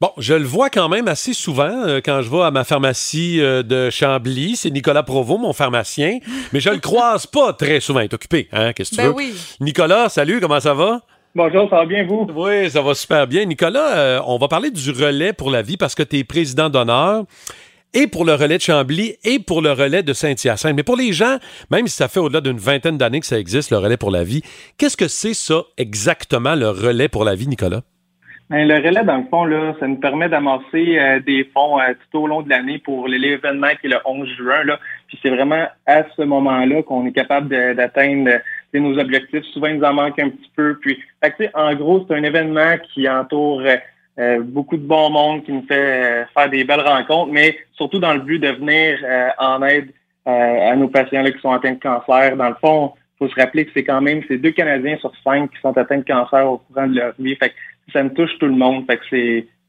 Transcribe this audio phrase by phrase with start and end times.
[0.00, 3.38] Bon, je le vois quand même assez souvent euh, quand je vais à ma pharmacie
[3.38, 4.56] euh, de Chambly.
[4.56, 6.20] C'est Nicolas Provo, mon pharmacien.
[6.54, 8.00] Mais je le croise pas très souvent.
[8.00, 8.72] Il est occupé, hein?
[8.72, 9.14] Qu'est-ce que tu Ben veux?
[9.14, 9.34] oui.
[9.60, 11.02] Nicolas, salut, comment ça va?
[11.34, 12.26] Bonjour, ça va bien vous?
[12.34, 13.44] Oui, ça va super bien.
[13.44, 16.70] Nicolas, euh, on va parler du relais pour la vie parce que tu es président
[16.70, 17.24] d'honneur
[17.92, 20.76] et pour le relais de Chambly et pour le relais de Saint-Hyacinthe.
[20.76, 21.36] Mais pour les gens,
[21.70, 24.24] même si ça fait au-delà d'une vingtaine d'années que ça existe, le relais pour la
[24.24, 24.40] vie,
[24.78, 27.82] qu'est-ce que c'est ça exactement, le relais pour la vie, Nicolas?
[28.50, 31.94] Ben, le relais, dans le fond, là, ça nous permet d'amasser euh, des fonds euh,
[32.10, 34.64] tout au long de l'année pour l'événement qui est le 11 juin.
[34.64, 34.78] Là.
[35.06, 38.30] Puis c'est vraiment à ce moment-là qu'on est capable d'atteindre
[38.74, 39.44] nos objectifs.
[39.52, 40.76] Souvent, il nous en manque un petit peu.
[40.80, 43.76] Puis, fait en gros, c'est un événement qui entoure euh,
[44.20, 47.98] euh, beaucoup de bon monde, qui nous fait euh, faire des belles rencontres, mais surtout
[47.98, 49.90] dans le but de venir euh, en aide
[50.26, 52.36] à nos patients là, qui sont atteints de cancer.
[52.36, 55.60] Dans le fond, faut se rappeler que c'est quand même deux Canadiens sur cinq qui
[55.60, 57.34] sont atteints de cancer au courant de leur vie.
[57.34, 57.52] Fait
[57.92, 58.86] ça me touche tout le monde.
[58.86, 59.04] Fait que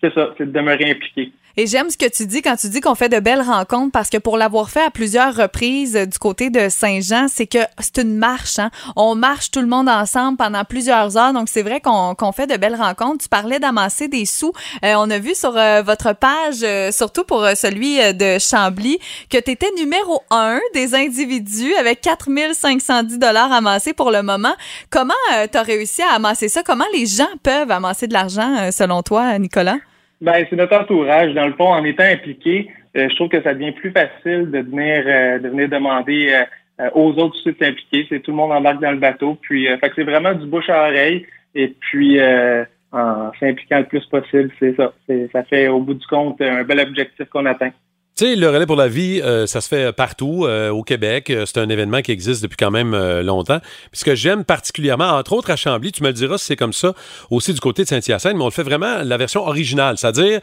[0.00, 1.32] c'est ça, c'est de demeurer impliqué.
[1.56, 4.10] Et j'aime ce que tu dis quand tu dis qu'on fait de belles rencontres parce
[4.10, 7.98] que pour l'avoir fait à plusieurs reprises euh, du côté de Saint-Jean, c'est que c'est
[7.98, 8.58] une marche.
[8.58, 8.70] Hein?
[8.96, 11.32] On marche tout le monde ensemble pendant plusieurs heures.
[11.32, 13.24] Donc, c'est vrai qu'on fait de belles rencontres.
[13.24, 14.52] Tu parlais d'amasser des sous.
[14.84, 19.38] Euh, on a vu sur euh, votre page, euh, surtout pour celui de Chambly, que
[19.38, 24.54] tu étais numéro un des individus avec 4510 dollars amassés pour le moment.
[24.90, 25.14] Comment
[25.50, 26.62] tu as réussi à amasser ça?
[26.62, 29.76] Comment les gens peuvent amasser de l'argent, selon toi, Nicolas?
[30.20, 31.32] Ben, c'est notre entourage.
[31.34, 34.58] Dans le fond, en étant impliqué, euh, je trouve que ça devient plus facile de
[34.58, 36.44] venir, euh, de venir demander euh,
[36.84, 38.06] euh, aux autres de s'impliquer.
[38.08, 39.38] C'est tout le monde embarque dans le bateau.
[39.40, 41.26] Puis, euh, fait que c'est vraiment du bouche à oreille.
[41.54, 44.92] Et puis, euh, en s'impliquant le plus possible, c'est ça.
[45.32, 47.72] Ça fait, au bout du compte, un bel objectif qu'on atteint.
[48.20, 51.30] Tu sais, le relais pour la vie, euh, ça se fait partout euh, au Québec.
[51.30, 53.60] Euh, C'est un événement qui existe depuis quand même euh, longtemps.
[53.60, 56.56] Puis ce que j'aime particulièrement, entre autres à Chambly, tu me le diras si c'est
[56.56, 56.92] comme ça
[57.30, 59.96] aussi du côté de Saint-Hyacinthe, mais on le fait vraiment la version originale.
[59.96, 60.40] C'est-à-dire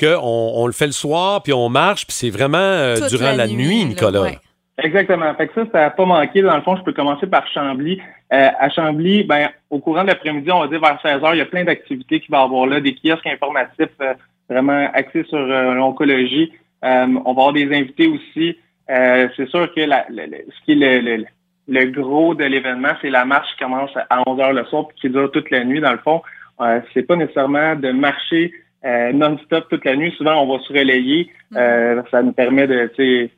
[0.00, 0.18] qu'on
[0.56, 3.84] on le fait le soir, puis on marche, puis c'est vraiment euh, durant la, nuit,
[3.84, 4.22] Nicolas.
[4.22, 4.38] ouais.
[4.82, 5.32] Exactement.
[5.34, 6.42] Fait que ça, ça n'a pas manqué.
[6.42, 8.00] Dans le fond, je peux commencer par Chambly.
[8.32, 11.38] Euh, à Chambly, ben, au courant de l'après-midi, on va dire vers 16 heures, il
[11.38, 14.14] y a plein d'activités qui va y avoir là, des kiosques informatifs euh,
[14.48, 16.52] vraiment axés sur euh, l'oncologie.
[16.84, 18.56] Euh, on va avoir des invités aussi.
[18.90, 21.24] Euh, c'est sûr que la, le- le- ce qui est le, le-
[21.68, 24.96] le gros de l'événement, c'est la marche qui commence à 11 heures le soir puis
[25.02, 25.80] qui dure toute la nuit.
[25.80, 26.22] Dans le fond,
[26.60, 28.52] euh, c'est pas nécessairement de marcher
[28.84, 30.12] euh, non-stop toute la nuit.
[30.16, 31.30] Souvent, on va se relayer.
[31.56, 33.28] Euh, ça nous permet de euh,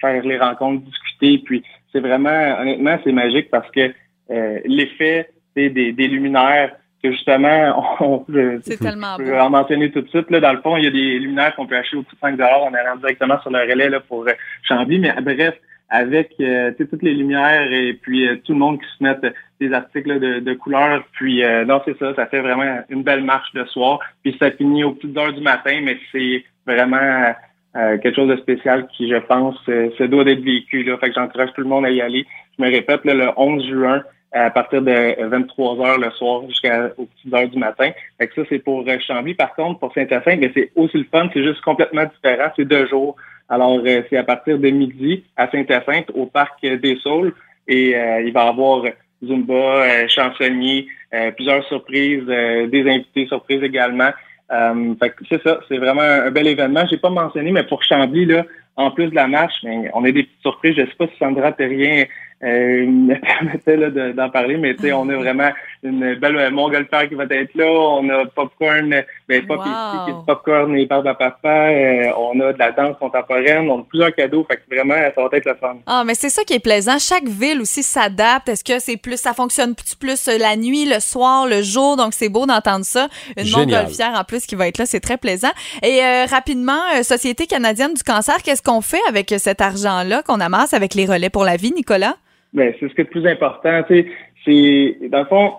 [0.00, 1.38] faire les rencontres, discuter.
[1.44, 1.62] Puis
[1.92, 3.92] c'est vraiment, honnêtement, c'est magique parce que
[4.30, 9.32] euh, l'effet des, des luminaires, que justement, on, je- tellement beau.
[9.34, 10.30] en mentionner tout de suite.
[10.30, 12.20] Là, dans le fond, il y a des luminaires qu'on peut acheter au coût de
[12.20, 14.98] 5 en allant directement sur le relais là, pour euh, Chambly.
[14.98, 15.54] Mais bref,
[15.88, 19.02] avec euh, tu sais, toutes les lumières et puis euh, tout le monde qui se
[19.02, 19.30] met euh,
[19.60, 21.02] des articles là, de, de couleurs.
[21.12, 23.98] Puis euh, non, c'est ça, ça fait vraiment une belle marche de soir.
[24.22, 27.34] Puis ça finit aux petites heures du matin, mais c'est vraiment
[27.76, 30.82] euh, quelque chose de spécial qui, je pense, euh, se doit d'être vécu.
[30.84, 30.96] Là.
[30.98, 32.24] Fait que j'encourage tout le monde à y aller.
[32.58, 37.06] Je me répète, là, le 11 juin, à partir de 23 heures le soir jusqu'aux
[37.06, 37.90] petites heures du matin.
[38.18, 39.34] Fait que ça, c'est pour euh, Chambly.
[39.34, 42.50] Par contre, pour Saint-Hyacinthe, mais c'est aussi le fun, c'est juste complètement différent.
[42.56, 43.16] C'est deux jours.
[43.48, 47.34] Alors, euh, c'est à partir de midi à Saint-Hyacinthe, au parc des Saules.
[47.66, 48.84] Et euh, il va y avoir
[49.24, 54.10] Zumba, euh, chansonnier, euh, plusieurs surprises, euh, des invités surprises également.
[54.50, 56.84] Fait que c'est ça, c'est vraiment un, un bel événement.
[56.90, 58.44] J'ai pas mentionné, mais pour Chambly, là,
[58.76, 60.74] en plus de la marche, ben, on a des petites surprises.
[60.76, 62.04] Je sais pas si Sandra Terrien
[62.42, 65.50] euh, me permettait d'en parler, mais tu sais, on a vraiment
[65.82, 67.66] une belle euh, montgolfière qui va être là.
[67.66, 68.88] On a popcorn,
[69.28, 69.58] ben Wow.
[70.04, 71.48] qui est popcorn et barbe à papa.
[71.70, 73.70] Euh, on a de la danse contemporaine.
[73.70, 74.46] On a plusieurs cadeaux.
[74.50, 75.76] Fait que vraiment, ça va être le fun.
[75.86, 76.98] Ah, mais c'est ça qui est plaisant.
[76.98, 78.48] Chaque ville aussi s'adapte.
[78.48, 81.96] Est-ce que c'est plus, ça fonctionne plus, plus euh, la nuit, le soir, le jour?
[81.96, 83.08] Donc, c'est beau d'entendre ça.
[83.36, 85.50] Une montgolfière en plus qui va être là, c'est très plaisant.
[85.82, 90.40] Et euh, rapidement, euh, Société canadienne du cancer, qu'est-ce qu'on fait avec cet argent-là qu'on
[90.40, 92.16] amasse avec les relais pour la vie, Nicolas?
[92.52, 93.82] Ben, c'est ce qui est le plus important.
[93.84, 94.06] tu sais.
[94.44, 95.54] C'est, dans le fond,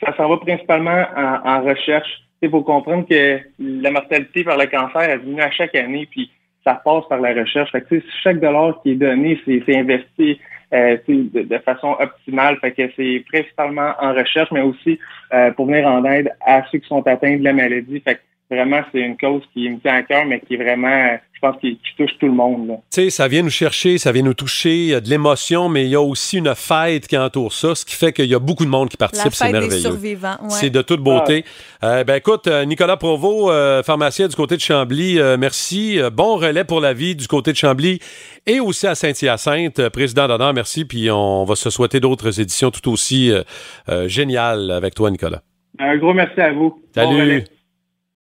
[0.00, 2.22] ça s'en va principalement en, en recherche.
[2.42, 6.30] Il faut comprendre que la mortalité par le cancer, elle diminue à chaque année, puis
[6.64, 7.70] ça passe par la recherche.
[7.70, 10.38] Fait que, chaque dollar qui est donné, c'est, investi
[10.74, 12.58] euh, de, de façon optimale.
[12.60, 14.98] Fait que c'est principalement en recherche, mais aussi
[15.32, 18.00] euh, pour venir en aide à ceux qui sont atteints de la maladie.
[18.00, 21.16] Fait que vraiment, c'est une cause qui me tient à cœur, mais qui est vraiment,
[21.36, 22.68] je pense, qui, qui touche tout le monde.
[22.68, 22.74] Là.
[22.90, 25.68] Tu sais, ça vient nous chercher, ça vient nous toucher, il y a de l'émotion,
[25.68, 28.34] mais il y a aussi une fête qui entoure ça, ce qui fait qu'il y
[28.34, 29.82] a beaucoup de monde qui participe, c'est fête des merveilleux.
[29.82, 30.36] survivants.
[30.42, 30.48] ouais.
[30.50, 31.44] C'est de toute beauté.
[31.84, 35.98] Euh, ben écoute, euh, Nicolas Provo, euh, pharmacien du côté de Chambly, euh, merci.
[36.12, 38.00] Bon relais pour la vie du côté de Chambly
[38.46, 39.88] et aussi à Saint-Hyacinthe.
[39.90, 40.84] Président d'honneur, merci.
[40.84, 43.42] Puis on va se souhaiter d'autres éditions tout aussi euh,
[43.88, 45.42] euh, géniales avec toi, Nicolas.
[45.78, 46.82] Un gros merci à vous.
[46.94, 47.18] Bon relais.
[47.18, 47.44] Salut.